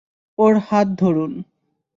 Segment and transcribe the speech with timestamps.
[0.37, 1.31] ওর হাত ধরুন।